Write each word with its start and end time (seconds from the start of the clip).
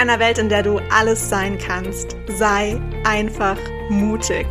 einer 0.00 0.18
Welt, 0.18 0.38
in 0.38 0.48
der 0.48 0.62
du 0.62 0.80
alles 0.90 1.28
sein 1.28 1.58
kannst. 1.58 2.16
Sei 2.26 2.80
einfach 3.04 3.58
mutig. 3.90 4.46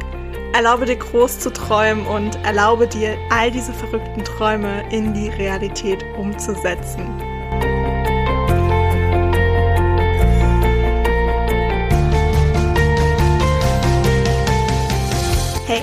Erlaube 0.54 0.86
dir 0.86 0.96
groß 0.96 1.40
zu 1.40 1.52
träumen 1.52 2.06
und 2.06 2.36
erlaube 2.46 2.88
dir, 2.88 3.18
all 3.32 3.50
diese 3.50 3.74
verrückten 3.74 4.24
Träume 4.24 4.84
in 4.92 5.12
die 5.16 5.30
Realität 5.30 6.06
umzusetzen. 6.18 7.08
Hey, 15.66 15.82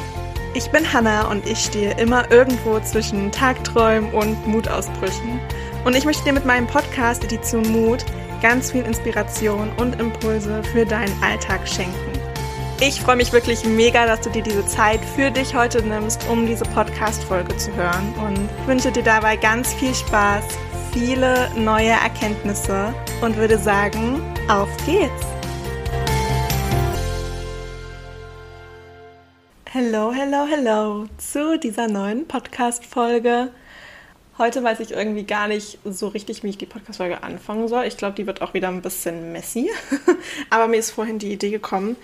ich 0.55 0.71
bin 0.71 0.93
Hannah 0.93 1.29
und 1.29 1.45
ich 1.45 1.59
stehe 1.59 1.99
immer 1.99 2.31
irgendwo 2.31 2.79
zwischen 2.79 3.33
Tagträumen 3.33 4.13
und 4.13 4.47
Mutausbrüchen. 4.47 5.41
Und 5.85 5.97
ich 5.97 6.05
möchte 6.05 6.23
dir 6.23 6.33
mit 6.33 6.45
meinem 6.45 6.69
Podcast 6.69 7.25
Edition 7.25 7.69
Mut 7.73 8.05
ganz 8.41 8.73
viel 8.73 8.85
Inspiration 8.85 9.71
und 9.79 10.01
Impulse 10.01 10.63
für 10.65 10.85
deinen 10.85 11.15
Alltag 11.23 11.67
schenken. 11.69 12.13
Ich 12.81 13.01
freue 13.01 13.17
mich 13.17 13.33
wirklich 13.33 13.65
mega, 13.65 14.05
dass 14.07 14.21
du 14.21 14.31
dir 14.31 14.43
diese 14.43 14.67
Zeit 14.67 15.01
für 15.17 15.31
dich 15.31 15.55
heute 15.55 15.83
nimmst, 15.83 16.29
um 16.29 16.47
diese 16.47 16.65
Podcast-Folge 16.65 17.57
zu 17.57 17.75
hören 17.75 18.15
und 18.27 18.69
wünsche 18.69 18.93
dir 18.93 19.03
dabei 19.03 19.37
ganz 19.37 19.73
viel 19.73 19.95
Spaß, 19.95 20.45
viele 20.93 21.51
neue 21.57 21.91
Erkenntnisse 21.91 22.93
und 23.23 23.37
würde 23.37 23.57
sagen, 23.57 24.21
auf 24.49 24.69
geht's! 24.85 25.27
Hello, 29.79 30.13
hello, 30.13 30.47
hello 30.47 31.07
zu 31.19 31.59
dieser 31.59 31.87
neuen 31.87 32.27
Podcast-Folge. 32.27 33.51
Heute 34.39 34.63
weiß 34.63 34.81
ich 34.81 34.91
irgendwie 34.91 35.25
gar 35.25 35.49
nicht 35.49 35.79
so 35.85 36.09
richtig, 36.09 36.43
wie 36.43 36.51
ich 36.51 36.59
die 36.59 36.67
Podcast-Folge 36.67 37.23
anfangen 37.23 37.69
soll. 37.69 37.85
Ich 37.85 37.97
glaube, 37.97 38.17
die 38.17 38.27
wird 38.27 38.43
auch 38.43 38.53
wieder 38.53 38.69
ein 38.69 38.83
bisschen 38.83 39.33
messy. 39.33 39.71
Aber 40.51 40.69
mir 40.69 40.77
ist 40.77 40.91
vorhin 40.91 41.19
die 41.19 41.33
Idee 41.33 41.49
gekommen, 41.49 41.97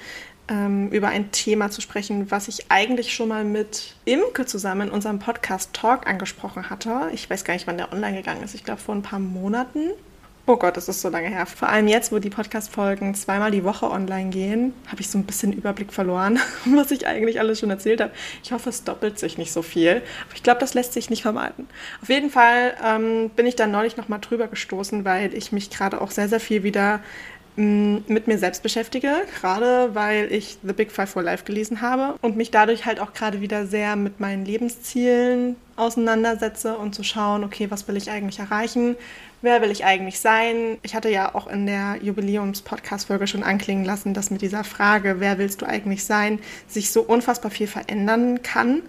ähm, 0.48 0.88
über 0.90 1.08
ein 1.08 1.30
Thema 1.30 1.70
zu 1.70 1.82
sprechen, 1.82 2.30
was 2.30 2.48
ich 2.48 2.70
eigentlich 2.70 3.12
schon 3.12 3.28
mal 3.28 3.44
mit 3.44 3.96
Imke 4.06 4.46
zusammen 4.46 4.88
in 4.88 4.90
unserem 4.90 5.18
Podcast 5.18 5.74
Talk 5.74 6.06
angesprochen 6.06 6.70
hatte. 6.70 7.10
Ich 7.12 7.28
weiß 7.28 7.44
gar 7.44 7.52
nicht, 7.52 7.66
wann 7.66 7.76
der 7.76 7.92
online 7.92 8.16
gegangen 8.16 8.42
ist. 8.42 8.54
Ich 8.54 8.64
glaube, 8.64 8.80
vor 8.80 8.94
ein 8.94 9.02
paar 9.02 9.18
Monaten. 9.18 9.90
Oh 10.44 10.56
Gott, 10.56 10.76
das 10.76 10.88
ist 10.88 11.00
so 11.00 11.08
lange 11.08 11.28
her. 11.28 11.46
Vor 11.46 11.68
allem 11.68 11.86
jetzt, 11.86 12.10
wo 12.10 12.18
die 12.18 12.28
Podcast-Folgen 12.28 13.14
zweimal 13.14 13.52
die 13.52 13.62
Woche 13.62 13.88
online 13.88 14.30
gehen, 14.30 14.74
habe 14.88 15.00
ich 15.00 15.08
so 15.08 15.16
ein 15.16 15.22
bisschen 15.24 15.52
Überblick 15.52 15.92
verloren, 15.92 16.40
was 16.64 16.90
ich 16.90 17.06
eigentlich 17.06 17.38
alles 17.38 17.60
schon 17.60 17.70
erzählt 17.70 18.00
habe. 18.00 18.10
Ich 18.42 18.50
hoffe, 18.50 18.70
es 18.70 18.82
doppelt 18.82 19.20
sich 19.20 19.38
nicht 19.38 19.52
so 19.52 19.62
viel. 19.62 20.02
Aber 20.26 20.34
ich 20.34 20.42
glaube, 20.42 20.58
das 20.58 20.74
lässt 20.74 20.94
sich 20.94 21.10
nicht 21.10 21.22
vermeiden. 21.22 21.68
Auf 22.02 22.08
jeden 22.08 22.28
Fall 22.28 22.74
ähm, 22.84 23.30
bin 23.30 23.46
ich 23.46 23.54
da 23.54 23.68
neulich 23.68 23.96
nochmal 23.96 24.18
drüber 24.18 24.48
gestoßen, 24.48 25.04
weil 25.04 25.32
ich 25.32 25.52
mich 25.52 25.70
gerade 25.70 26.00
auch 26.00 26.10
sehr, 26.10 26.28
sehr 26.28 26.40
viel 26.40 26.64
wieder 26.64 26.98
mm, 27.54 27.98
mit 28.08 28.26
mir 28.26 28.38
selbst 28.38 28.64
beschäftige, 28.64 29.12
gerade 29.40 29.94
weil 29.94 30.32
ich 30.32 30.58
The 30.64 30.72
Big 30.72 30.90
Five 30.90 31.10
for 31.10 31.22
Life 31.22 31.44
gelesen 31.44 31.82
habe 31.82 32.18
und 32.20 32.36
mich 32.36 32.50
dadurch 32.50 32.84
halt 32.84 32.98
auch 32.98 33.12
gerade 33.12 33.40
wieder 33.42 33.64
sehr 33.68 33.94
mit 33.94 34.18
meinen 34.18 34.44
Lebenszielen 34.44 35.54
auseinandersetze 35.76 36.76
und 36.76 36.96
zu 36.96 37.04
schauen, 37.04 37.44
okay, 37.44 37.70
was 37.70 37.86
will 37.86 37.96
ich 37.96 38.10
eigentlich 38.10 38.40
erreichen, 38.40 38.96
wer 39.42 39.60
will 39.60 39.70
ich 39.70 39.84
eigentlich 39.84 40.20
sein? 40.20 40.78
Ich 40.82 40.94
hatte 40.94 41.10
ja 41.10 41.34
auch 41.34 41.46
in 41.46 41.66
der 41.66 41.98
Jubiläums-Podcast-Folge 42.00 43.26
schon 43.26 43.42
anklingen 43.42 43.84
lassen, 43.84 44.14
dass 44.14 44.30
mit 44.30 44.40
dieser 44.40 44.64
Frage, 44.64 45.16
wer 45.18 45.38
willst 45.38 45.60
du 45.60 45.66
eigentlich 45.66 46.04
sein, 46.04 46.38
sich 46.66 46.90
so 46.90 47.02
unfassbar 47.02 47.50
viel 47.50 47.66
verändern 47.66 48.42
kann 48.42 48.82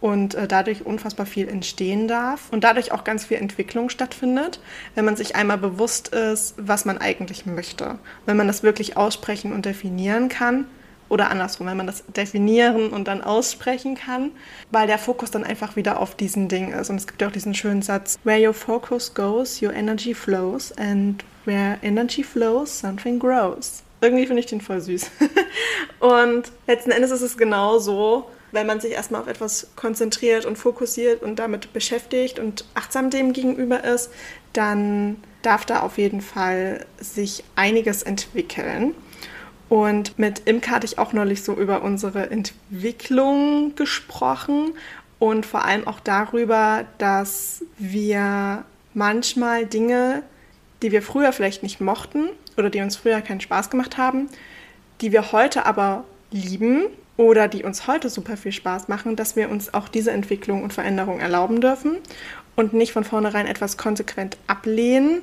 und 0.00 0.34
äh, 0.34 0.48
dadurch 0.48 0.84
unfassbar 0.84 1.26
viel 1.26 1.48
entstehen 1.48 2.08
darf 2.08 2.50
und 2.50 2.64
dadurch 2.64 2.92
auch 2.92 3.04
ganz 3.04 3.24
viel 3.26 3.38
Entwicklung 3.38 3.88
stattfindet, 3.88 4.60
wenn 4.94 5.04
man 5.04 5.16
sich 5.16 5.36
einmal 5.36 5.58
bewusst 5.58 6.08
ist, 6.08 6.54
was 6.58 6.84
man 6.84 6.98
eigentlich 6.98 7.46
möchte. 7.46 7.98
Wenn 8.26 8.36
man 8.36 8.48
das 8.48 8.62
wirklich 8.62 8.96
aussprechen 8.96 9.52
und 9.52 9.64
definieren 9.64 10.28
kann 10.28 10.66
oder 11.12 11.30
andersrum, 11.30 11.66
wenn 11.66 11.76
man 11.76 11.86
das 11.86 12.04
definieren 12.16 12.88
und 12.88 13.06
dann 13.06 13.22
aussprechen 13.22 13.96
kann, 13.96 14.30
weil 14.70 14.86
der 14.86 14.96
Fokus 14.96 15.30
dann 15.30 15.44
einfach 15.44 15.76
wieder 15.76 16.00
auf 16.00 16.14
diesen 16.14 16.48
Ding 16.48 16.72
ist. 16.72 16.88
Und 16.88 16.96
es 16.96 17.06
gibt 17.06 17.20
ja 17.20 17.28
auch 17.28 17.32
diesen 17.32 17.54
schönen 17.54 17.82
Satz, 17.82 18.18
where 18.24 18.48
your 18.48 18.54
focus 18.54 19.12
goes, 19.12 19.60
your 19.60 19.74
energy 19.74 20.14
flows 20.14 20.72
and 20.78 21.22
where 21.44 21.78
energy 21.82 22.24
flows, 22.24 22.80
something 22.80 23.18
grows. 23.18 23.82
Irgendwie 24.00 24.26
finde 24.26 24.40
ich 24.40 24.46
den 24.46 24.62
voll 24.62 24.80
süß. 24.80 25.10
und 26.00 26.44
letzten 26.66 26.92
Endes 26.92 27.10
ist 27.10 27.20
es 27.20 27.36
genau 27.36 27.78
so, 27.78 28.30
wenn 28.50 28.66
man 28.66 28.80
sich 28.80 28.92
erstmal 28.92 29.20
auf 29.20 29.28
etwas 29.28 29.68
konzentriert 29.76 30.46
und 30.46 30.56
fokussiert 30.56 31.22
und 31.22 31.36
damit 31.36 31.74
beschäftigt 31.74 32.38
und 32.38 32.64
achtsam 32.72 33.10
dem 33.10 33.34
gegenüber 33.34 33.84
ist, 33.84 34.10
dann 34.54 35.22
darf 35.42 35.66
da 35.66 35.80
auf 35.80 35.98
jeden 35.98 36.22
Fall 36.22 36.86
sich 36.98 37.44
einiges 37.54 38.02
entwickeln. 38.02 38.94
Und 39.72 40.18
mit 40.18 40.40
Imke 40.40 40.70
hatte 40.70 40.84
ich 40.84 40.98
auch 40.98 41.14
neulich 41.14 41.44
so 41.44 41.54
über 41.54 41.80
unsere 41.80 42.28
Entwicklung 42.28 43.74
gesprochen 43.74 44.74
und 45.18 45.46
vor 45.46 45.64
allem 45.64 45.88
auch 45.88 45.98
darüber, 45.98 46.84
dass 46.98 47.64
wir 47.78 48.66
manchmal 48.92 49.64
Dinge, 49.64 50.24
die 50.82 50.92
wir 50.92 51.00
früher 51.00 51.32
vielleicht 51.32 51.62
nicht 51.62 51.80
mochten 51.80 52.28
oder 52.58 52.68
die 52.68 52.82
uns 52.82 52.96
früher 52.96 53.22
keinen 53.22 53.40
Spaß 53.40 53.70
gemacht 53.70 53.96
haben, 53.96 54.28
die 55.00 55.10
wir 55.10 55.32
heute 55.32 55.64
aber 55.64 56.04
lieben 56.30 56.82
oder 57.16 57.48
die 57.48 57.64
uns 57.64 57.86
heute 57.86 58.10
super 58.10 58.36
viel 58.36 58.52
Spaß 58.52 58.88
machen, 58.88 59.16
dass 59.16 59.36
wir 59.36 59.48
uns 59.48 59.72
auch 59.72 59.88
diese 59.88 60.10
Entwicklung 60.10 60.62
und 60.64 60.74
Veränderung 60.74 61.18
erlauben 61.18 61.62
dürfen 61.62 61.96
und 62.56 62.74
nicht 62.74 62.92
von 62.92 63.04
vornherein 63.04 63.46
etwas 63.46 63.78
konsequent 63.78 64.36
ablehnen, 64.48 65.22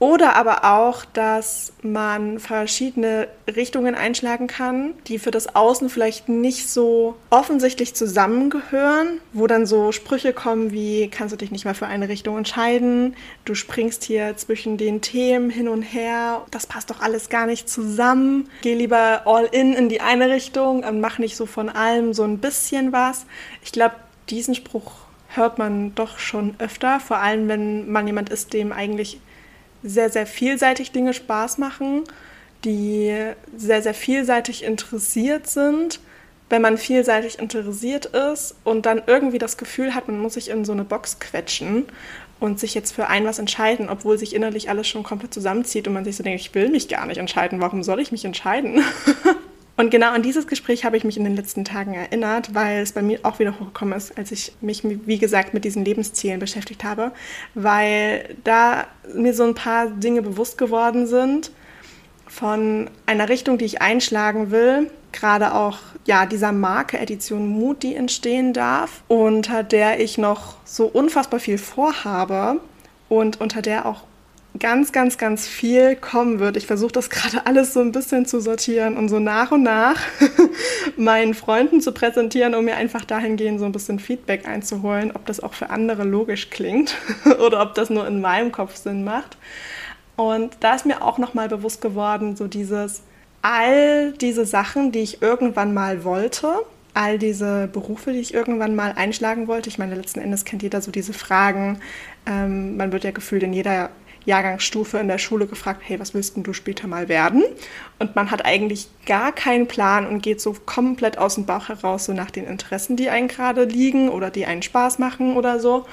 oder 0.00 0.34
aber 0.34 0.64
auch, 0.64 1.04
dass 1.04 1.74
man 1.82 2.40
verschiedene 2.40 3.28
Richtungen 3.46 3.94
einschlagen 3.94 4.46
kann, 4.46 4.94
die 5.06 5.18
für 5.18 5.30
das 5.30 5.54
Außen 5.54 5.90
vielleicht 5.90 6.30
nicht 6.30 6.70
so 6.70 7.16
offensichtlich 7.28 7.94
zusammengehören, 7.94 9.20
wo 9.34 9.46
dann 9.46 9.66
so 9.66 9.92
Sprüche 9.92 10.32
kommen 10.32 10.72
wie, 10.72 11.08
kannst 11.08 11.34
du 11.34 11.36
dich 11.36 11.50
nicht 11.50 11.66
mal 11.66 11.74
für 11.74 11.86
eine 11.86 12.08
Richtung 12.08 12.38
entscheiden, 12.38 13.14
du 13.44 13.54
springst 13.54 14.02
hier 14.02 14.38
zwischen 14.38 14.78
den 14.78 15.02
Themen 15.02 15.50
hin 15.50 15.68
und 15.68 15.82
her, 15.82 16.46
das 16.50 16.66
passt 16.66 16.88
doch 16.88 17.02
alles 17.02 17.28
gar 17.28 17.44
nicht 17.44 17.68
zusammen, 17.68 18.48
geh 18.62 18.74
lieber 18.74 19.22
all 19.26 19.44
in 19.52 19.74
in 19.74 19.90
die 19.90 20.00
eine 20.00 20.30
Richtung 20.30 20.82
und 20.82 21.00
mach 21.00 21.18
nicht 21.18 21.36
so 21.36 21.44
von 21.44 21.68
allem 21.68 22.14
so 22.14 22.22
ein 22.24 22.38
bisschen 22.38 22.92
was. 22.92 23.26
Ich 23.62 23.70
glaube, 23.70 23.96
diesen 24.30 24.54
Spruch 24.54 24.92
hört 25.28 25.58
man 25.58 25.94
doch 25.94 26.18
schon 26.18 26.54
öfter, 26.58 27.00
vor 27.00 27.18
allem 27.18 27.48
wenn 27.48 27.92
man 27.92 28.06
jemand 28.06 28.30
ist, 28.30 28.54
dem 28.54 28.72
eigentlich 28.72 29.20
sehr, 29.82 30.10
sehr 30.10 30.26
vielseitig 30.26 30.92
Dinge 30.92 31.14
Spaß 31.14 31.58
machen, 31.58 32.04
die 32.64 33.14
sehr, 33.56 33.82
sehr 33.82 33.94
vielseitig 33.94 34.64
interessiert 34.64 35.46
sind. 35.46 36.00
Wenn 36.48 36.62
man 36.62 36.78
vielseitig 36.78 37.38
interessiert 37.38 38.06
ist 38.06 38.56
und 38.64 38.84
dann 38.84 39.02
irgendwie 39.06 39.38
das 39.38 39.56
Gefühl 39.56 39.94
hat, 39.94 40.08
man 40.08 40.18
muss 40.18 40.34
sich 40.34 40.50
in 40.50 40.64
so 40.64 40.72
eine 40.72 40.82
Box 40.84 41.20
quetschen 41.20 41.86
und 42.40 42.58
sich 42.58 42.74
jetzt 42.74 42.92
für 42.92 43.06
ein 43.06 43.24
was 43.24 43.38
entscheiden, 43.38 43.88
obwohl 43.88 44.18
sich 44.18 44.34
innerlich 44.34 44.68
alles 44.68 44.88
schon 44.88 45.04
komplett 45.04 45.32
zusammenzieht 45.32 45.86
und 45.86 45.94
man 45.94 46.04
sich 46.04 46.16
so 46.16 46.24
denkt, 46.24 46.40
ich 46.40 46.54
will 46.54 46.68
mich 46.68 46.88
gar 46.88 47.06
nicht 47.06 47.18
entscheiden, 47.18 47.60
warum 47.60 47.82
soll 47.82 48.00
ich 48.00 48.10
mich 48.10 48.24
entscheiden? 48.24 48.82
Und 49.80 49.88
genau 49.88 50.10
an 50.10 50.20
dieses 50.20 50.46
Gespräch 50.46 50.84
habe 50.84 50.98
ich 50.98 51.04
mich 51.04 51.16
in 51.16 51.24
den 51.24 51.34
letzten 51.34 51.64
Tagen 51.64 51.94
erinnert, 51.94 52.54
weil 52.54 52.82
es 52.82 52.92
bei 52.92 53.00
mir 53.00 53.20
auch 53.22 53.38
wieder 53.38 53.58
hochgekommen 53.58 53.96
ist, 53.96 54.18
als 54.18 54.30
ich 54.30 54.52
mich, 54.60 54.82
wie 54.84 55.16
gesagt, 55.16 55.54
mit 55.54 55.64
diesen 55.64 55.86
Lebenszielen 55.86 56.38
beschäftigt 56.38 56.84
habe, 56.84 57.12
weil 57.54 58.36
da 58.44 58.88
mir 59.14 59.32
so 59.32 59.42
ein 59.42 59.54
paar 59.54 59.86
Dinge 59.86 60.20
bewusst 60.20 60.58
geworden 60.58 61.06
sind 61.06 61.50
von 62.26 62.90
einer 63.06 63.30
Richtung, 63.30 63.56
die 63.56 63.64
ich 63.64 63.80
einschlagen 63.80 64.50
will, 64.50 64.90
gerade 65.12 65.54
auch 65.54 65.78
ja 66.04 66.26
dieser 66.26 66.52
Marke 66.52 66.98
Edition 66.98 67.48
Mut, 67.48 67.82
die 67.82 67.94
entstehen 67.94 68.52
darf, 68.52 69.02
unter 69.08 69.62
der 69.62 69.98
ich 69.98 70.18
noch 70.18 70.56
so 70.66 70.88
unfassbar 70.88 71.40
viel 71.40 71.56
vorhabe 71.56 72.60
und 73.08 73.40
unter 73.40 73.62
der 73.62 73.86
auch 73.86 74.02
ganz, 74.58 74.92
ganz, 74.92 75.16
ganz 75.16 75.46
viel 75.46 75.96
kommen 75.96 76.40
wird. 76.40 76.56
Ich 76.56 76.66
versuche 76.66 76.92
das 76.92 77.08
gerade 77.10 77.46
alles 77.46 77.72
so 77.72 77.80
ein 77.80 77.92
bisschen 77.92 78.26
zu 78.26 78.40
sortieren 78.40 78.96
und 78.96 79.08
so 79.08 79.18
nach 79.18 79.52
und 79.52 79.62
nach 79.62 80.00
meinen 80.96 81.34
Freunden 81.34 81.80
zu 81.80 81.92
präsentieren, 81.92 82.54
um 82.54 82.64
mir 82.64 82.76
einfach 82.76 83.04
dahingehend 83.04 83.60
so 83.60 83.64
ein 83.64 83.72
bisschen 83.72 83.98
Feedback 83.98 84.46
einzuholen, 84.48 85.12
ob 85.14 85.26
das 85.26 85.40
auch 85.40 85.54
für 85.54 85.70
andere 85.70 86.04
logisch 86.04 86.50
klingt 86.50 86.96
oder 87.46 87.62
ob 87.62 87.74
das 87.74 87.90
nur 87.90 88.06
in 88.06 88.20
meinem 88.20 88.50
Kopf 88.50 88.76
Sinn 88.76 89.04
macht. 89.04 89.36
Und 90.16 90.56
da 90.60 90.74
ist 90.74 90.84
mir 90.84 91.02
auch 91.02 91.18
nochmal 91.18 91.48
bewusst 91.48 91.80
geworden, 91.80 92.36
so 92.36 92.46
dieses, 92.46 93.02
all 93.42 94.12
diese 94.12 94.44
Sachen, 94.44 94.92
die 94.92 95.00
ich 95.00 95.22
irgendwann 95.22 95.72
mal 95.72 96.04
wollte, 96.04 96.56
all 96.92 97.18
diese 97.18 97.68
Berufe, 97.72 98.12
die 98.12 98.18
ich 98.18 98.34
irgendwann 98.34 98.74
mal 98.74 98.92
einschlagen 98.96 99.46
wollte. 99.46 99.68
Ich 99.68 99.78
meine, 99.78 99.94
letzten 99.94 100.20
Endes 100.20 100.44
kennt 100.44 100.62
jeder 100.62 100.80
so 100.80 100.90
diese 100.90 101.12
Fragen. 101.12 101.80
Ähm, 102.26 102.76
man 102.76 102.92
wird 102.92 103.04
ja 103.04 103.12
gefühlt 103.12 103.42
in 103.42 103.52
jeder 103.52 103.90
Jahrgangsstufe 104.24 104.98
in 104.98 105.08
der 105.08 105.18
Schule 105.18 105.46
gefragt, 105.46 105.82
hey, 105.84 105.98
was 105.98 106.14
willst 106.14 106.36
du 106.36 106.52
später 106.52 106.86
mal 106.86 107.08
werden? 107.08 107.42
Und 107.98 108.16
man 108.16 108.30
hat 108.30 108.44
eigentlich 108.44 108.88
gar 109.06 109.32
keinen 109.32 109.66
Plan 109.66 110.06
und 110.06 110.22
geht 110.22 110.40
so 110.40 110.54
komplett 110.66 111.18
aus 111.18 111.36
dem 111.36 111.46
Bauch 111.46 111.68
heraus, 111.68 112.04
so 112.04 112.12
nach 112.12 112.30
den 112.30 112.46
Interessen, 112.46 112.96
die 112.96 113.10
einen 113.10 113.28
gerade 113.28 113.64
liegen 113.64 114.08
oder 114.08 114.30
die 114.30 114.46
einen 114.46 114.62
Spaß 114.62 114.98
machen 114.98 115.36
oder 115.36 115.60
so. 115.60 115.86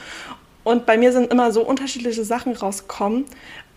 Und 0.67 0.85
bei 0.85 0.97
mir 0.97 1.13
sind 1.13 1.31
immer 1.31 1.53
so 1.53 1.61
unterschiedliche 1.61 2.25
Sachen 2.25 2.51
rausgekommen. 2.51 3.23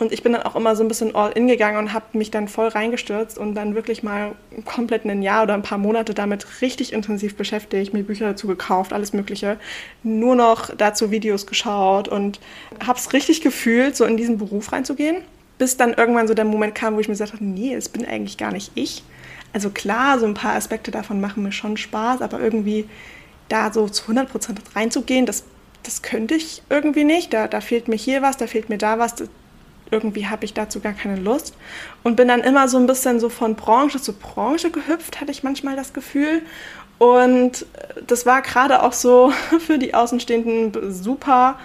Und 0.00 0.10
ich 0.10 0.24
bin 0.24 0.32
dann 0.32 0.42
auch 0.42 0.56
immer 0.56 0.74
so 0.74 0.82
ein 0.82 0.88
bisschen 0.88 1.14
all 1.14 1.30
in 1.30 1.46
gegangen 1.46 1.78
und 1.78 1.92
habe 1.92 2.18
mich 2.18 2.32
dann 2.32 2.48
voll 2.48 2.66
reingestürzt 2.66 3.38
und 3.38 3.54
dann 3.54 3.76
wirklich 3.76 4.02
mal 4.02 4.32
komplett 4.64 5.04
ein 5.04 5.22
Jahr 5.22 5.44
oder 5.44 5.54
ein 5.54 5.62
paar 5.62 5.78
Monate 5.78 6.14
damit 6.14 6.62
richtig 6.62 6.92
intensiv 6.92 7.36
beschäftigt, 7.36 7.94
mir 7.94 8.02
Bücher 8.02 8.26
dazu 8.26 8.48
gekauft, 8.48 8.92
alles 8.92 9.12
Mögliche. 9.12 9.56
Nur 10.02 10.34
noch 10.34 10.74
dazu 10.76 11.12
Videos 11.12 11.46
geschaut 11.46 12.08
und 12.08 12.40
habe 12.84 12.98
es 12.98 13.12
richtig 13.12 13.40
gefühlt, 13.40 13.94
so 13.94 14.04
in 14.04 14.16
diesen 14.16 14.38
Beruf 14.38 14.72
reinzugehen. 14.72 15.18
Bis 15.58 15.76
dann 15.76 15.94
irgendwann 15.94 16.26
so 16.26 16.34
der 16.34 16.44
Moment 16.44 16.74
kam, 16.74 16.96
wo 16.96 16.98
ich 16.98 17.06
mir 17.06 17.14
gesagt 17.14 17.34
habe, 17.34 17.44
nee, 17.44 17.72
es 17.72 17.88
bin 17.88 18.04
eigentlich 18.04 18.36
gar 18.36 18.50
nicht 18.50 18.72
ich. 18.74 19.04
Also 19.52 19.70
klar, 19.70 20.18
so 20.18 20.26
ein 20.26 20.34
paar 20.34 20.56
Aspekte 20.56 20.90
davon 20.90 21.20
machen 21.20 21.44
mir 21.44 21.52
schon 21.52 21.76
Spaß, 21.76 22.20
aber 22.20 22.40
irgendwie 22.40 22.88
da 23.48 23.72
so 23.72 23.88
zu 23.88 24.10
100% 24.10 24.26
reinzugehen, 24.74 25.24
das 25.24 25.44
das 25.82 26.02
könnte 26.02 26.34
ich 26.34 26.62
irgendwie 26.68 27.04
nicht. 27.04 27.32
Da, 27.32 27.48
da 27.48 27.60
fehlt 27.60 27.88
mir 27.88 27.96
hier 27.96 28.22
was, 28.22 28.36
da 28.36 28.46
fehlt 28.46 28.68
mir 28.68 28.78
da 28.78 28.98
was. 28.98 29.14
Irgendwie 29.90 30.28
habe 30.28 30.44
ich 30.44 30.54
dazu 30.54 30.80
gar 30.80 30.92
keine 30.92 31.16
Lust. 31.16 31.54
Und 32.02 32.16
bin 32.16 32.28
dann 32.28 32.40
immer 32.40 32.68
so 32.68 32.78
ein 32.78 32.86
bisschen 32.86 33.20
so 33.20 33.28
von 33.28 33.56
Branche 33.56 34.00
zu 34.00 34.12
Branche 34.12 34.70
gehüpft, 34.70 35.20
hatte 35.20 35.32
ich 35.32 35.42
manchmal 35.42 35.76
das 35.76 35.92
Gefühl. 35.92 36.42
Und 36.98 37.66
das 38.06 38.26
war 38.26 38.42
gerade 38.42 38.82
auch 38.82 38.92
so 38.92 39.32
für 39.66 39.78
die 39.78 39.94
Außenstehenden 39.94 40.92
super 40.92 41.58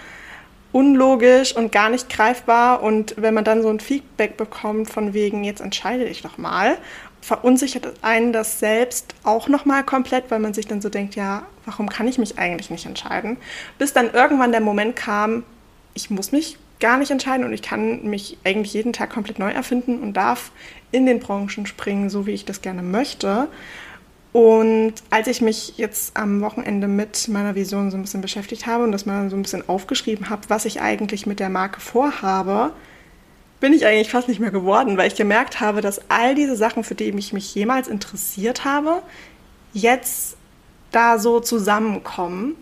unlogisch 0.72 1.56
und 1.56 1.72
gar 1.72 1.90
nicht 1.90 2.10
greifbar. 2.10 2.84
Und 2.84 3.16
wenn 3.18 3.34
man 3.34 3.44
dann 3.44 3.62
so 3.62 3.70
ein 3.70 3.80
Feedback 3.80 4.38
bekommt 4.38 4.90
von 4.90 5.14
wegen, 5.14 5.44
jetzt 5.44 5.62
entscheide 5.62 6.06
ich 6.06 6.22
doch 6.22 6.38
mal 6.38 6.78
verunsichert 7.26 7.92
einen 8.04 8.34
das 8.34 8.60
selbst 8.60 9.16
auch 9.24 9.48
nochmal 9.48 9.84
komplett, 9.84 10.30
weil 10.30 10.38
man 10.38 10.54
sich 10.54 10.68
dann 10.68 10.80
so 10.80 10.90
denkt, 10.90 11.16
ja, 11.16 11.48
warum 11.66 11.90
kann 11.90 12.08
ich 12.08 12.20
mich 12.20 12.38
eigentlich 12.38 12.70
nicht 12.70 12.86
entscheiden? 12.86 13.38
Bis 13.80 13.94
dann 13.94 14.12
irgendwann 14.12 14.52
der 14.52 14.62
Moment 14.62 14.96
kam, 14.96 15.44
ich 15.96 16.12
muss 16.12 16.32
mich 16.32 16.60
gar 16.80 17.00
nicht 17.00 17.10
entscheiden 17.10 17.44
und 17.44 17.52
ich 17.52 17.64
kann 17.64 18.04
mich 18.04 18.38
eigentlich 18.44 18.76
jeden 18.76 18.94
Tag 18.94 19.10
komplett 19.10 19.40
neu 19.40 19.50
erfinden 19.50 20.02
und 20.02 20.14
darf 20.14 20.52
in 20.92 21.08
den 21.08 21.20
Branchen 21.20 21.66
springen, 21.66 22.12
so 22.12 22.28
wie 22.28 22.32
ich 22.32 22.46
das 22.46 22.62
gerne 22.62 22.84
möchte. 22.84 23.48
Und 24.32 24.94
als 25.10 25.28
ich 25.28 25.42
mich 25.42 25.78
jetzt 25.78 26.16
am 26.16 26.42
Wochenende 26.42 26.88
mit 26.88 27.28
meiner 27.30 27.56
Vision 27.56 27.90
so 27.90 27.98
ein 27.98 28.04
bisschen 28.04 28.22
beschäftigt 28.22 28.68
habe 28.68 28.84
und 28.84 28.92
das 28.92 29.08
mal 29.08 29.32
so 29.32 29.36
ein 29.36 29.42
bisschen 29.42 29.68
aufgeschrieben 29.68 30.30
habe, 30.30 30.44
was 30.50 30.66
ich 30.66 30.80
eigentlich 30.80 31.26
mit 31.26 31.40
der 31.40 31.50
Marke 31.50 31.80
vorhabe, 31.80 32.72
bin 33.66 33.74
ich 33.74 33.88
eigentlich 33.88 34.12
fast 34.12 34.28
nicht 34.28 34.40
mehr 34.40 34.52
geworden, 34.52 34.96
weil 34.96 35.08
ich 35.08 35.16
gemerkt 35.16 35.60
habe, 35.60 35.82
dass 35.82 36.00
all 36.08 36.36
diese 36.36 36.56
Sachen, 36.56 36.84
für 36.84 36.94
die 36.94 37.06
ich 37.06 37.34
mich 37.34 37.56
jemals 37.56 37.88
interessiert 37.88 38.64
habe, 38.64 39.02
jetzt 39.74 40.38
da 40.92 41.18
so 41.18 41.40
zusammenkommen 41.40 42.56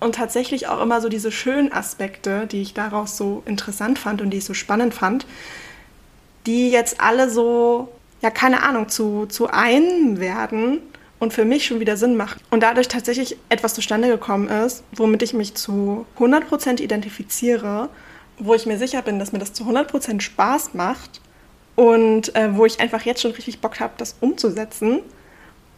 und 0.00 0.16
tatsächlich 0.16 0.66
auch 0.66 0.82
immer 0.82 1.00
so 1.00 1.08
diese 1.08 1.30
schönen 1.30 1.72
Aspekte, 1.72 2.48
die 2.48 2.62
ich 2.62 2.74
daraus 2.74 3.16
so 3.16 3.44
interessant 3.46 3.96
fand 3.96 4.22
und 4.22 4.30
die 4.30 4.38
ich 4.38 4.44
so 4.44 4.52
spannend 4.52 4.92
fand, 4.92 5.24
die 6.46 6.68
jetzt 6.68 7.00
alle 7.00 7.30
so, 7.30 7.88
ja, 8.20 8.30
keine 8.30 8.64
Ahnung, 8.64 8.88
zu, 8.88 9.26
zu 9.26 9.46
einem 9.46 10.18
werden 10.18 10.80
und 11.20 11.32
für 11.32 11.44
mich 11.44 11.64
schon 11.64 11.78
wieder 11.78 11.96
Sinn 11.96 12.16
machen. 12.16 12.40
Und 12.50 12.64
dadurch 12.64 12.88
tatsächlich 12.88 13.36
etwas 13.50 13.74
zustande 13.74 14.08
gekommen 14.08 14.48
ist, 14.48 14.82
womit 14.90 15.22
ich 15.22 15.32
mich 15.32 15.54
zu 15.54 16.06
100% 16.18 16.80
identifiziere 16.80 17.88
wo 18.40 18.54
ich 18.54 18.66
mir 18.66 18.78
sicher 18.78 19.02
bin, 19.02 19.18
dass 19.18 19.32
mir 19.32 19.38
das 19.38 19.52
zu 19.52 19.64
100% 19.64 20.20
Spaß 20.20 20.74
macht 20.74 21.20
und 21.76 22.34
äh, 22.34 22.56
wo 22.56 22.66
ich 22.66 22.80
einfach 22.80 23.02
jetzt 23.02 23.22
schon 23.22 23.32
richtig 23.32 23.60
Bock 23.60 23.80
habe, 23.80 23.94
das 23.96 24.16
umzusetzen. 24.20 25.00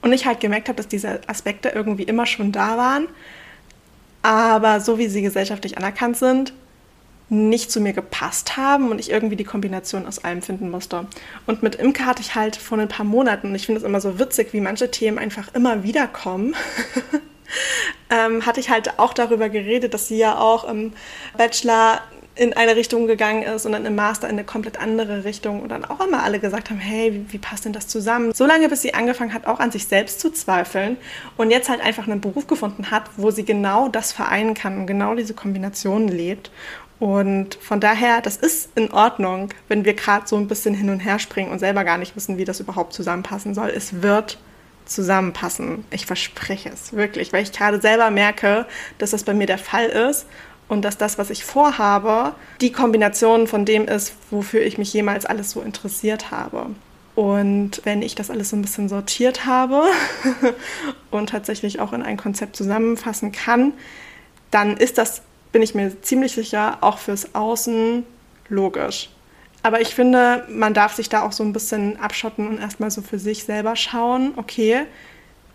Und 0.00 0.12
ich 0.12 0.26
halt 0.26 0.40
gemerkt 0.40 0.68
habe, 0.68 0.76
dass 0.76 0.88
diese 0.88 1.20
Aspekte 1.28 1.68
irgendwie 1.68 2.02
immer 2.02 2.26
schon 2.26 2.50
da 2.50 2.76
waren, 2.76 3.06
aber 4.22 4.80
so 4.80 4.98
wie 4.98 5.06
sie 5.06 5.22
gesellschaftlich 5.22 5.78
anerkannt 5.78 6.16
sind, 6.16 6.52
nicht 7.28 7.70
zu 7.70 7.80
mir 7.80 7.92
gepasst 7.92 8.56
haben 8.56 8.90
und 8.90 8.98
ich 8.98 9.10
irgendwie 9.10 9.36
die 9.36 9.44
Kombination 9.44 10.06
aus 10.06 10.22
allem 10.22 10.42
finden 10.42 10.70
musste. 10.70 11.06
Und 11.46 11.62
mit 11.62 11.76
Imke 11.76 12.04
hatte 12.04 12.20
ich 12.20 12.34
halt 12.34 12.56
vor 12.56 12.78
ein 12.78 12.88
paar 12.88 13.06
Monaten, 13.06 13.48
und 13.48 13.54
ich 13.54 13.66
finde 13.66 13.80
es 13.80 13.86
immer 13.86 14.00
so 14.00 14.18
witzig, 14.18 14.52
wie 14.52 14.60
manche 14.60 14.90
Themen 14.90 15.18
einfach 15.18 15.54
immer 15.54 15.82
wieder 15.82 16.06
kommen, 16.08 16.54
ähm, 18.10 18.44
hatte 18.44 18.60
ich 18.60 18.70
halt 18.70 18.98
auch 18.98 19.14
darüber 19.14 19.48
geredet, 19.48 19.94
dass 19.94 20.08
sie 20.08 20.18
ja 20.18 20.36
auch 20.36 20.64
im 20.64 20.92
Bachelor 21.36 22.02
in 22.34 22.54
eine 22.54 22.76
Richtung 22.76 23.06
gegangen 23.06 23.42
ist 23.42 23.66
und 23.66 23.72
dann 23.72 23.84
im 23.84 23.94
Master 23.94 24.26
in 24.28 24.36
eine 24.36 24.44
komplett 24.44 24.80
andere 24.80 25.24
Richtung 25.24 25.60
und 25.60 25.68
dann 25.68 25.84
auch 25.84 26.00
immer 26.00 26.22
alle 26.22 26.38
gesagt 26.38 26.70
haben, 26.70 26.78
hey, 26.78 27.12
wie, 27.12 27.32
wie 27.32 27.38
passt 27.38 27.66
denn 27.66 27.74
das 27.74 27.88
zusammen? 27.88 28.32
So 28.32 28.46
lange, 28.46 28.68
bis 28.68 28.82
sie 28.82 28.94
angefangen 28.94 29.34
hat, 29.34 29.46
auch 29.46 29.60
an 29.60 29.70
sich 29.70 29.86
selbst 29.86 30.20
zu 30.20 30.30
zweifeln 30.30 30.96
und 31.36 31.50
jetzt 31.50 31.68
halt 31.68 31.82
einfach 31.82 32.06
einen 32.06 32.22
Beruf 32.22 32.46
gefunden 32.46 32.90
hat, 32.90 33.04
wo 33.16 33.30
sie 33.30 33.44
genau 33.44 33.88
das 33.88 34.12
vereinen 34.12 34.54
kann 34.54 34.78
und 34.78 34.86
genau 34.86 35.14
diese 35.14 35.34
Kombinationen 35.34 36.08
lebt. 36.08 36.50
Und 36.98 37.56
von 37.56 37.80
daher, 37.80 38.20
das 38.20 38.36
ist 38.36 38.70
in 38.76 38.92
Ordnung, 38.92 39.48
wenn 39.68 39.84
wir 39.84 39.94
gerade 39.94 40.26
so 40.26 40.36
ein 40.36 40.46
bisschen 40.46 40.72
hin 40.72 40.88
und 40.88 41.00
her 41.00 41.18
springen 41.18 41.50
und 41.50 41.58
selber 41.58 41.84
gar 41.84 41.98
nicht 41.98 42.16
wissen, 42.16 42.38
wie 42.38 42.44
das 42.44 42.60
überhaupt 42.60 42.94
zusammenpassen 42.94 43.54
soll. 43.54 43.70
Es 43.70 44.02
wird 44.02 44.38
zusammenpassen. 44.86 45.84
Ich 45.90 46.06
verspreche 46.06 46.70
es 46.70 46.92
wirklich, 46.92 47.32
weil 47.32 47.42
ich 47.42 47.52
gerade 47.52 47.80
selber 47.80 48.10
merke, 48.10 48.66
dass 48.98 49.10
das 49.10 49.24
bei 49.24 49.34
mir 49.34 49.46
der 49.46 49.58
Fall 49.58 49.86
ist 49.86 50.26
und 50.72 50.86
dass 50.86 50.96
das, 50.96 51.18
was 51.18 51.28
ich 51.28 51.44
vorhabe, 51.44 52.34
die 52.62 52.72
Kombination 52.72 53.46
von 53.46 53.66
dem 53.66 53.86
ist, 53.86 54.14
wofür 54.30 54.62
ich 54.62 54.78
mich 54.78 54.90
jemals 54.94 55.26
alles 55.26 55.50
so 55.50 55.60
interessiert 55.60 56.30
habe. 56.30 56.70
Und 57.14 57.82
wenn 57.84 58.00
ich 58.00 58.14
das 58.14 58.30
alles 58.30 58.48
so 58.48 58.56
ein 58.56 58.62
bisschen 58.62 58.88
sortiert 58.88 59.44
habe 59.44 59.82
und 61.10 61.28
tatsächlich 61.28 61.78
auch 61.78 61.92
in 61.92 62.02
ein 62.02 62.16
Konzept 62.16 62.56
zusammenfassen 62.56 63.32
kann, 63.32 63.74
dann 64.50 64.78
ist 64.78 64.96
das, 64.96 65.20
bin 65.52 65.60
ich 65.60 65.74
mir 65.74 66.00
ziemlich 66.00 66.32
sicher, 66.32 66.78
auch 66.80 66.96
fürs 66.96 67.34
Außen 67.34 68.06
logisch. 68.48 69.10
Aber 69.62 69.82
ich 69.82 69.94
finde, 69.94 70.46
man 70.48 70.72
darf 70.72 70.94
sich 70.94 71.10
da 71.10 71.20
auch 71.20 71.32
so 71.32 71.44
ein 71.44 71.52
bisschen 71.52 72.00
abschotten 72.00 72.48
und 72.48 72.58
erstmal 72.58 72.90
so 72.90 73.02
für 73.02 73.18
sich 73.18 73.44
selber 73.44 73.76
schauen, 73.76 74.32
okay, 74.36 74.86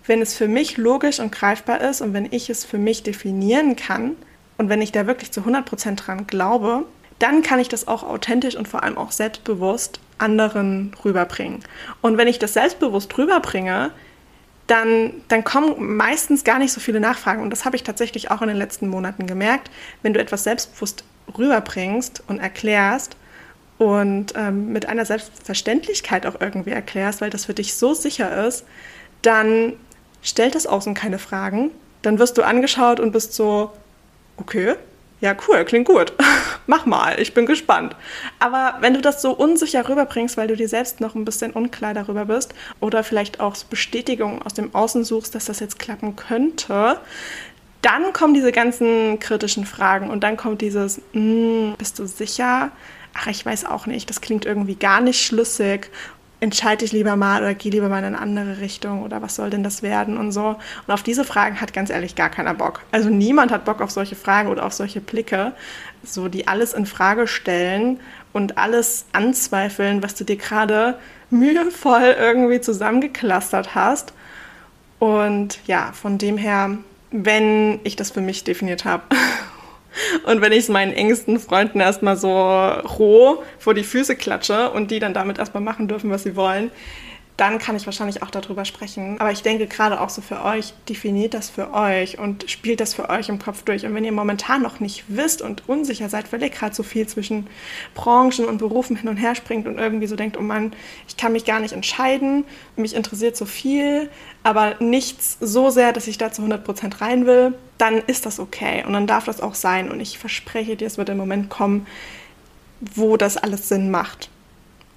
wenn 0.06 0.22
es 0.22 0.36
für 0.36 0.48
mich 0.48 0.78
logisch 0.78 1.20
und 1.20 1.32
greifbar 1.32 1.82
ist 1.82 2.02
und 2.02 2.14
wenn 2.14 2.32
ich 2.32 2.52
es 2.52 2.66
für 2.66 2.78
mich 2.78 3.02
definieren 3.02 3.76
kann, 3.76 4.16
und 4.58 4.70
wenn 4.70 4.82
ich 4.82 4.92
da 4.92 5.08
wirklich 5.08 5.32
zu 5.32 5.42
100% 5.42 5.96
dran 5.96 6.28
glaube, 6.28 6.86
dann 7.20 7.42
kann 7.42 7.60
ich 7.60 7.70
das 7.70 7.88
auch 7.88 8.04
authentisch 8.04 8.56
und 8.56 8.68
vor 8.68 8.84
allem 8.84 8.98
auch 8.98 9.12
selbstbewusst 9.12 10.00
anderen 10.18 10.96
rüberbringen. 11.04 11.64
Und 12.02 12.18
wenn 12.18 12.28
ich 12.28 12.40
das 12.40 12.54
selbstbewusst 12.54 13.18
rüberbringe, 13.18 13.92
dann, 14.68 15.14
dann 15.30 15.44
kommen 15.44 15.96
meistens 15.96 16.44
gar 16.44 16.60
nicht 16.60 16.74
so 16.74 16.80
viele 16.80 17.00
Nachfragen. 17.00 17.42
Und 17.42 17.52
das 17.52 17.66
habe 17.66 17.76
ich 17.76 17.84
tatsächlich 17.84 18.32
auch 18.32 18.42
in 18.42 18.50
den 18.50 18.58
letzten 18.58 18.88
Monaten 18.90 19.26
gemerkt. 19.26 19.72
Wenn 20.04 20.14
du 20.14 20.20
etwas 20.20 20.44
selbstbewusst 20.44 21.04
rüberbringst 21.38 22.24
und 22.28 22.40
erklärst 22.40 23.16
und 23.78 24.34
ähm, 24.36 24.74
mit 24.74 24.88
einer 24.88 25.06
Selbstverständlichkeit 25.06 26.26
auch 26.26 26.42
irgendwie 26.42 26.72
erklärst, 26.72 27.22
weil 27.22 27.30
das 27.30 27.46
für 27.46 27.54
dich 27.54 27.76
so 27.76 27.94
sicher 27.94 28.46
ist, 28.46 28.66
dann 29.22 29.74
stellt 30.22 30.56
das 30.56 30.68
Außen 30.68 30.94
keine 30.94 31.20
Fragen. 31.20 31.72
Dann 32.02 32.20
wirst 32.20 32.38
du 32.38 32.44
angeschaut 32.44 33.00
und 33.00 33.12
bist 33.12 33.34
so, 33.34 33.72
okay, 34.38 34.76
ja, 35.20 35.36
cool, 35.48 35.66
klingt 35.66 35.88
gut. 35.88 36.14
Mach 36.68 36.86
mal, 36.86 37.20
ich 37.20 37.34
bin 37.34 37.48
gespannt. 37.48 37.96
Aber 38.38 38.76
wenn 38.82 38.94
du 38.94 39.02
das 39.02 39.22
so 39.22 39.32
unsicher 39.32 39.90
rüberbringst, 39.90 40.38
weil 40.38 40.48
du 40.48 40.56
dir 40.56 40.70
selbst 40.70 41.02
noch 41.02 41.16
ein 41.16 41.26
bisschen 41.26 41.52
unklar 41.52 41.96
darüber 41.96 42.26
bist 42.26 42.54
oder 42.82 43.04
vielleicht 43.04 43.40
auch 43.40 43.56
Bestätigung 43.64 44.42
aus 44.44 44.54
dem 44.54 44.76
Außen 44.76 45.04
suchst, 45.04 45.34
dass 45.34 45.46
das 45.46 45.60
jetzt 45.60 45.80
klappen 45.80 46.16
könnte, 46.16 47.00
dann 47.82 48.14
kommen 48.14 48.36
diese 48.36 48.52
ganzen 48.52 49.18
kritischen 49.20 49.66
Fragen 49.66 50.10
und 50.10 50.24
dann 50.24 50.38
kommt 50.38 50.62
dieses, 50.62 51.02
mm, 51.14 51.74
bist 51.78 51.98
du 51.98 52.06
sicher? 52.06 52.72
Ach, 53.16 53.28
ich 53.28 53.44
weiß 53.44 53.66
auch 53.66 53.88
nicht, 53.88 54.10
das 54.12 54.22
klingt 54.22 54.46
irgendwie 54.46 54.76
gar 54.76 55.02
nicht 55.02 55.26
schlüssig 55.26 55.90
entscheide 56.40 56.86
ich 56.86 56.92
lieber 56.92 57.16
mal 57.16 57.42
oder 57.42 57.56
gehe 57.56 57.72
lieber 57.72 57.90
mal 57.90 58.00
in 58.00 58.06
eine 58.06 58.20
andere 58.20 58.60
Richtung 58.60 59.04
oder 59.04 59.22
was 59.22 59.36
soll 59.36 59.50
denn 59.50 59.64
das 59.64 59.82
werden 59.82 60.18
und 60.18 60.32
so. 60.32 60.56
Und 60.86 60.94
auf 60.94 61.04
diese 61.04 61.24
Fragen 61.24 61.60
hat 61.60 61.74
ganz 61.74 61.90
ehrlich 61.90 62.16
gar 62.16 62.30
keiner 62.30 62.54
Bock. 62.54 62.82
Also 62.92 63.10
niemand 63.10 63.52
hat 63.52 63.66
Bock 63.66 63.82
auf 63.82 63.92
solche 63.92 64.16
Fragen 64.16 64.50
oder 64.50 64.66
auf 64.66 64.74
solche 64.74 65.02
Blicke, 65.02 65.54
so 66.04 66.28
die 66.28 66.48
alles 66.48 66.74
in 66.74 66.86
Frage 66.86 67.28
stellen 67.28 68.00
und 68.34 68.58
alles 68.58 69.06
anzweifeln, 69.14 70.04
was 70.04 70.14
du 70.14 70.24
dir 70.24 70.38
gerade 70.38 71.00
mühevoll 71.30 72.16
irgendwie 72.20 72.62
zusammengeklustert 72.62 73.74
hast. 73.74 74.14
Und 75.00 75.60
ja, 75.68 75.92
von 75.94 76.18
dem 76.18 76.38
her, 76.38 76.78
wenn 77.12 77.80
ich 77.84 77.96
das 77.96 78.12
für 78.12 78.22
mich 78.22 78.44
definiert 78.44 78.86
habe 78.86 79.04
und 80.24 80.42
wenn 80.42 80.52
ich 80.52 80.60
es 80.60 80.70
meinen 80.70 80.94
engsten 80.94 81.40
Freunden 81.40 81.80
erstmal 81.80 82.18
so 82.18 82.30
roh 82.30 83.44
vor 83.60 83.74
die 83.74 83.84
Füße 83.84 84.16
klatsche 84.16 84.72
und 84.72 84.92
die 84.92 85.00
dann 85.00 85.14
damit 85.14 85.40
erstmal 85.40 85.64
machen 85.64 85.88
dürfen, 85.88 86.10
was 86.10 86.24
sie 86.24 86.36
wollen, 86.36 86.72
dann 87.38 87.60
kann 87.60 87.76
ich 87.76 87.86
wahrscheinlich 87.86 88.24
auch 88.24 88.32
darüber 88.32 88.66
sprechen. 88.66 89.22
Aber 89.22 89.32
ich 89.32 89.44
denke 89.44 89.68
gerade 89.68 90.02
auch 90.02 90.10
so 90.10 90.22
für 90.22 90.44
euch, 90.44 90.74
definiert 90.90 91.36
das 91.36 91.52
für 91.52 91.72
euch 91.72 92.18
und 92.18 92.50
spielt 92.50 92.80
das 92.80 92.96
für 92.96 93.10
euch 93.10 93.30
im 93.30 93.38
Kopf 93.38 93.62
durch. 93.62 93.86
Und 93.86 93.94
wenn 93.94 94.04
ihr 94.04 94.12
momentan 94.12 94.64
noch 94.64 94.80
nicht 94.80 95.06
wisst 95.08 95.44
und 95.44 95.70
unsicher 95.70 96.10
seid, 96.10 96.34
weil 96.34 96.42
ihr 96.42 96.50
gerade 96.50 96.74
so 96.74 96.82
viel 96.82 97.08
zwischen 97.08 97.48
Branchen 97.94 98.46
und 98.46 98.58
Berufen 98.58 98.96
hin 98.96 99.08
und 99.08 99.18
her 99.18 99.36
springt 99.36 99.68
und 99.68 99.78
irgendwie 99.78 100.08
so 100.08 100.16
denkt, 100.16 100.36
oh 100.36 100.42
Mann, 100.42 100.74
ich 101.08 101.16
kann 101.16 101.32
mich 101.32 101.46
gar 101.46 101.60
nicht 101.60 101.74
entscheiden, 101.74 102.44
mich 102.76 102.96
interessiert 102.96 103.38
so 103.38 103.46
viel, 103.46 104.10
aber 104.42 104.76
nichts 104.80 105.38
so 105.40 105.70
sehr, 105.70 105.94
dass 105.94 106.08
ich 106.08 106.18
da 106.18 106.32
zu 106.32 106.42
100% 106.42 107.02
rein 107.02 107.28
will, 107.28 107.54
dann 107.78 108.00
ist 108.00 108.26
das 108.26 108.40
okay 108.40 108.84
und 108.84 108.94
dann 108.94 109.06
darf 109.06 109.26
das 109.26 109.42
auch 109.42 109.54
sein. 109.54 109.92
Und 109.92 110.00
ich 110.00 110.18
verspreche 110.18 110.76
dir, 110.76 110.88
es 110.88 110.98
wird 110.98 111.08
der 111.08 111.16
Moment 111.16 111.50
kommen, 111.50 111.86
wo 112.80 113.16
das 113.16 113.38
alles 113.38 113.70
Sinn 113.70 113.92
macht. 113.92 114.32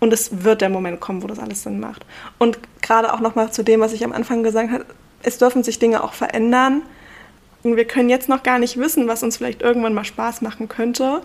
Und 0.01 0.13
es 0.13 0.45
wird 0.45 0.63
der 0.63 0.71
Moment 0.71 0.99
kommen, 0.99 1.23
wo 1.23 1.27
das 1.27 1.39
alles 1.39 1.63
Sinn 1.63 1.79
macht. 1.79 2.05
Und 2.39 2.59
gerade 2.81 3.13
auch 3.13 3.21
nochmal 3.21 3.53
zu 3.53 3.63
dem, 3.63 3.81
was 3.81 3.93
ich 3.93 4.03
am 4.03 4.13
Anfang 4.13 4.43
gesagt 4.43 4.73
habe, 4.73 4.87
es 5.23 5.39
dürfen 5.39 5.63
sich 5.63 5.79
Dinge 5.79 6.03
auch 6.03 6.15
verändern. 6.15 6.83
Und 7.63 7.77
wir 7.77 7.85
können 7.85 8.09
jetzt 8.09 8.29
noch 8.29 8.43
gar 8.43 8.59
nicht 8.59 8.79
wissen, 8.79 9.07
was 9.07 9.23
uns 9.23 9.37
vielleicht 9.37 9.61
irgendwann 9.61 9.93
mal 9.93 10.05
Spaß 10.05 10.41
machen 10.41 10.69
könnte. 10.69 11.21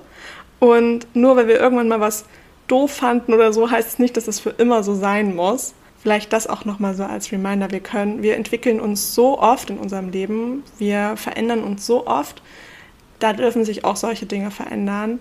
Und 0.60 1.08
nur 1.16 1.38
weil 1.38 1.48
wir 1.48 1.60
irgendwann 1.60 1.88
mal 1.88 2.02
was 2.02 2.26
doof 2.68 2.92
fanden 2.92 3.34
oder 3.34 3.54
so, 3.54 3.72
heißt 3.72 3.88
es 3.88 4.00
nicht, 4.00 4.18
dass 4.18 4.28
es 4.28 4.40
für 4.40 4.50
immer 4.50 4.84
so 4.84 4.94
sein 4.94 5.36
muss. 5.36 5.74
Vielleicht 6.02 6.34
das 6.34 6.46
auch 6.46 6.66
nochmal 6.66 6.94
so 6.94 7.04
als 7.04 7.32
Reminder. 7.32 7.72
Wir 7.72 7.80
können, 7.80 8.22
wir 8.22 8.36
entwickeln 8.36 8.80
uns 8.80 9.16
so 9.16 9.40
oft 9.40 9.70
in 9.70 9.78
unserem 9.78 10.10
Leben, 10.10 10.64
wir 10.78 11.16
verändern 11.18 11.64
uns 11.64 11.86
so 11.86 12.06
oft. 12.06 12.42
Da 13.20 13.34
dürfen 13.34 13.66
sich 13.66 13.86
auch 13.86 13.96
solche 13.96 14.26
Dinge 14.26 14.52
verändern. 14.52 15.20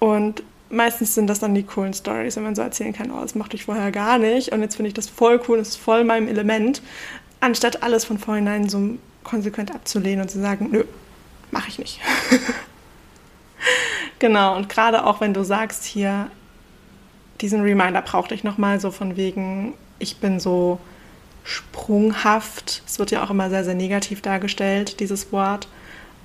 Und 0.00 0.42
meistens 0.72 1.14
sind 1.14 1.28
das 1.28 1.38
dann 1.38 1.54
die 1.54 1.62
coolen 1.62 1.94
Stories, 1.94 2.36
wenn 2.36 2.42
man 2.42 2.54
so 2.54 2.62
erzählen 2.62 2.92
kann, 2.92 3.10
oh, 3.10 3.20
das 3.20 3.34
mochte 3.34 3.56
ich 3.56 3.64
vorher 3.64 3.92
gar 3.92 4.18
nicht 4.18 4.52
und 4.52 4.62
jetzt 4.62 4.76
finde 4.76 4.88
ich 4.88 4.94
das 4.94 5.08
voll 5.08 5.40
cool, 5.46 5.58
das 5.58 5.68
ist 5.68 5.76
voll 5.76 6.04
meinem 6.04 6.28
Element, 6.28 6.82
anstatt 7.40 7.82
alles 7.82 8.04
von 8.04 8.18
vornherein 8.18 8.68
so 8.68 8.96
konsequent 9.22 9.72
abzulehnen 9.72 10.22
und 10.22 10.30
zu 10.30 10.40
sagen, 10.40 10.68
nö, 10.70 10.84
mache 11.50 11.68
ich 11.68 11.78
nicht. 11.78 12.00
genau, 14.18 14.56
und 14.56 14.68
gerade 14.68 15.04
auch 15.04 15.20
wenn 15.20 15.34
du 15.34 15.44
sagst 15.44 15.84
hier, 15.84 16.30
diesen 17.40 17.62
Reminder 17.62 18.02
brauchte 18.02 18.34
ich 18.34 18.44
nochmal 18.44 18.80
so 18.80 18.90
von 18.90 19.16
wegen, 19.16 19.74
ich 19.98 20.18
bin 20.18 20.40
so 20.40 20.80
sprunghaft. 21.44 22.82
Es 22.86 22.98
wird 22.98 23.10
ja 23.10 23.24
auch 23.24 23.30
immer 23.30 23.50
sehr, 23.50 23.64
sehr 23.64 23.74
negativ 23.74 24.22
dargestellt, 24.22 25.00
dieses 25.00 25.32
Wort. 25.32 25.68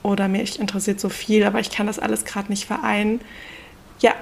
Oder 0.03 0.27
mich 0.27 0.59
interessiert 0.59 0.99
so 0.99 1.09
viel, 1.09 1.43
aber 1.43 1.59
ich 1.59 1.71
kann 1.71 1.87
das 1.87 1.99
alles 1.99 2.23
gerade 2.23 2.49
nicht 2.49 2.65
vereinen. 2.65 3.19
Ja, 3.99 4.13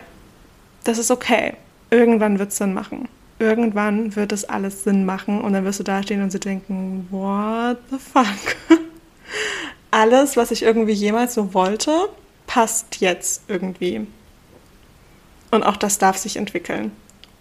das 0.85 0.97
ist 0.97 1.11
okay. 1.11 1.53
Irgendwann 1.89 2.39
wird 2.39 2.51
es 2.51 2.57
Sinn 2.57 2.73
machen. 2.73 3.09
Irgendwann 3.37 4.15
wird 4.15 4.31
es 4.31 4.45
alles 4.45 4.85
Sinn 4.85 5.05
machen 5.05 5.41
und 5.41 5.51
dann 5.51 5.65
wirst 5.65 5.79
du 5.79 5.83
da 5.83 6.01
stehen 6.01 6.23
und 6.23 6.31
sie 6.31 6.39
denken, 6.39 7.07
what 7.11 7.77
the 7.89 7.97
fuck? 7.97 8.55
alles, 9.91 10.37
was 10.37 10.51
ich 10.51 10.63
irgendwie 10.63 10.93
jemals 10.93 11.33
so 11.33 11.53
wollte, 11.53 12.09
passt 12.47 13.01
jetzt 13.01 13.43
irgendwie. 13.49 14.07
Und 15.51 15.63
auch 15.63 15.77
das 15.77 15.97
darf 15.97 16.17
sich 16.17 16.37
entwickeln. 16.37 16.91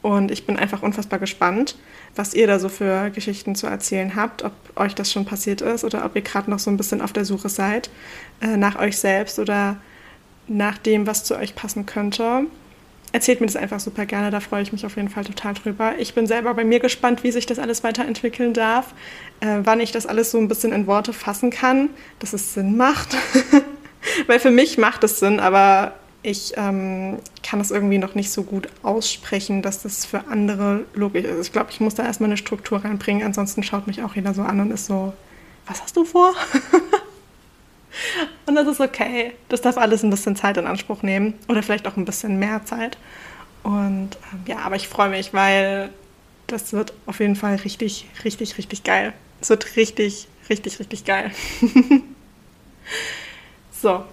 Und 0.02 0.30
ich 0.30 0.46
bin 0.46 0.58
einfach 0.58 0.82
unfassbar 0.82 1.18
gespannt, 1.18 1.76
was 2.16 2.34
ihr 2.34 2.46
da 2.46 2.58
so 2.58 2.68
für 2.68 3.10
Geschichten 3.10 3.54
zu 3.54 3.66
erzählen 3.66 4.14
habt, 4.16 4.42
ob 4.42 4.52
euch 4.76 4.94
das 4.94 5.10
schon 5.10 5.24
passiert 5.24 5.62
ist 5.62 5.84
oder 5.84 6.04
ob 6.04 6.14
ihr 6.14 6.22
gerade 6.22 6.50
noch 6.50 6.58
so 6.58 6.70
ein 6.70 6.76
bisschen 6.76 7.00
auf 7.00 7.12
der 7.12 7.24
Suche 7.24 7.48
seid 7.48 7.90
äh, 8.40 8.56
nach 8.56 8.78
euch 8.78 8.98
selbst 8.98 9.38
oder 9.38 9.76
nach 10.46 10.78
dem, 10.78 11.06
was 11.06 11.24
zu 11.24 11.36
euch 11.36 11.54
passen 11.54 11.86
könnte 11.86 12.46
erzählt 13.14 13.40
mir 13.40 13.47
das 13.47 13.54
einfach 13.54 13.78
super 13.78 14.06
gerne. 14.06 14.33
Da 14.33 14.40
freue 14.40 14.62
ich 14.62 14.73
mich 14.73 14.85
auf 14.85 14.97
jeden 14.97 15.09
Fall 15.09 15.25
total 15.25 15.54
drüber. 15.54 15.94
Ich 15.99 16.14
bin 16.14 16.26
selber 16.26 16.52
bei 16.52 16.64
mir 16.64 16.80
gespannt, 16.80 17.23
wie 17.23 17.30
sich 17.30 17.47
das 17.47 17.61
alles 17.61 17.85
weiterentwickeln 17.85 18.52
darf, 18.52 18.92
äh, 19.38 19.61
wann 19.62 19.78
ich 19.78 19.92
das 19.92 20.04
alles 20.04 20.33
so 20.33 20.38
ein 20.38 20.49
bisschen 20.49 20.73
in 20.73 20.88
Worte 20.88 21.12
fassen 21.12 21.50
kann, 21.50 21.90
dass 22.18 22.33
es 22.33 22.54
Sinn 22.54 22.76
macht. 22.76 23.16
Weil 24.26 24.40
für 24.40 24.50
mich 24.50 24.78
macht 24.78 25.04
es 25.04 25.21
Sinn, 25.21 25.38
aber 25.38 25.94
ich 26.25 26.54
ähm, 26.56 27.18
kann 27.44 27.61
es 27.61 27.71
irgendwie 27.71 27.99
noch 27.99 28.16
nicht 28.16 28.33
so 28.33 28.42
gut 28.42 28.66
aussprechen, 28.83 29.62
dass 29.62 29.83
das 29.85 30.04
für 30.04 30.26
andere 30.26 30.85
logisch 30.94 31.25
ist. 31.25 31.47
Ich 31.47 31.52
glaube, 31.52 31.71
ich 31.71 31.78
muss 31.78 31.94
da 31.94 32.04
erstmal 32.04 32.30
eine 32.30 32.37
Struktur 32.37 32.85
reinbringen, 32.85 33.23
ansonsten 33.23 33.62
schaut 33.62 33.87
mich 33.87 34.02
auch 34.02 34.16
jeder 34.16 34.35
so 34.35 34.42
an 34.42 34.59
und 34.59 34.73
ist 34.73 34.87
so, 34.87 35.12
was 35.66 35.80
hast 35.80 35.97
du 35.97 36.04
vor? 36.04 36.35
Und 38.46 38.54
das 38.56 38.66
ist 38.66 38.80
okay. 38.80 39.32
Das 39.48 39.62
darf 39.62 39.78
alles 39.78 40.02
ein 40.02 40.10
bisschen 40.10 40.36
Zeit 40.36 40.56
in 40.56 40.66
Anspruch 40.66 41.02
nehmen. 41.02 41.34
Oder 41.48 41.62
vielleicht 41.62 41.86
auch 41.86 41.96
ein 41.96 42.04
bisschen 42.04 42.38
mehr 42.38 42.64
Zeit. 42.64 42.98
Und 43.62 44.10
ähm, 44.32 44.40
ja, 44.46 44.58
aber 44.58 44.76
ich 44.76 44.88
freue 44.88 45.08
mich, 45.08 45.32
weil 45.32 45.90
das 46.46 46.72
wird 46.72 46.92
auf 47.06 47.20
jeden 47.20 47.36
Fall 47.36 47.56
richtig, 47.56 48.06
richtig, 48.24 48.58
richtig 48.58 48.84
geil. 48.84 49.12
Es 49.40 49.48
wird 49.50 49.76
richtig, 49.76 50.28
richtig, 50.50 50.78
richtig 50.78 51.04
geil. 51.04 51.30
so, 53.72 54.04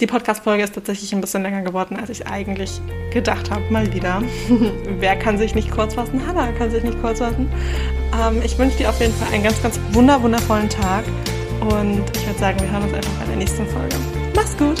die 0.00 0.06
Podcast-Folge 0.06 0.62
ist 0.62 0.74
tatsächlich 0.74 1.12
ein 1.12 1.20
bisschen 1.20 1.42
länger 1.42 1.62
geworden, 1.62 1.96
als 1.96 2.08
ich 2.08 2.26
eigentlich 2.26 2.80
gedacht 3.12 3.50
habe. 3.50 3.62
Mal 3.70 3.92
wieder. 3.92 4.22
Wer 4.98 5.16
kann 5.16 5.36
sich 5.36 5.54
nicht 5.54 5.70
kurz 5.70 5.94
fassen? 5.94 6.26
Hannah 6.26 6.52
kann 6.52 6.70
sich 6.70 6.82
nicht 6.82 7.00
kurz 7.00 7.18
fassen. 7.18 7.50
Ähm, 8.18 8.40
ich 8.42 8.56
wünsche 8.58 8.78
dir 8.78 8.88
auf 8.88 9.00
jeden 9.00 9.14
Fall 9.14 9.32
einen 9.34 9.44
ganz, 9.44 9.62
ganz 9.62 9.78
wunder, 9.92 10.22
wundervollen 10.22 10.70
Tag. 10.70 11.04
Und 11.60 12.02
ich 12.14 12.26
würde 12.26 12.38
sagen, 12.38 12.60
wir 12.60 12.70
hören 12.70 12.84
uns 12.84 12.94
einfach 12.94 13.12
bei 13.20 13.26
der 13.26 13.36
nächsten 13.36 13.66
Folge. 13.66 13.96
Mach's 14.34 14.56
gut! 14.56 14.78